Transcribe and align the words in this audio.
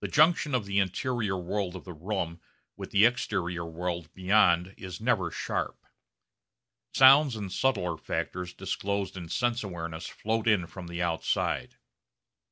The 0.00 0.08
junction 0.08 0.52
of 0.52 0.66
the 0.66 0.80
interior 0.80 1.38
world 1.38 1.76
of 1.76 1.84
the 1.84 1.92
room 1.92 2.40
with 2.76 2.90
the 2.90 3.04
exterior 3.04 3.64
world 3.64 4.12
beyond 4.12 4.74
is 4.76 5.00
never 5.00 5.30
sharp. 5.30 5.86
Sounds 6.92 7.36
and 7.36 7.52
subtler 7.52 7.96
factors 7.96 8.52
disclosed 8.52 9.16
in 9.16 9.28
sense 9.28 9.62
awareness 9.62 10.08
float 10.08 10.48
in 10.48 10.66
from 10.66 10.88
the 10.88 11.00
outside. 11.00 11.76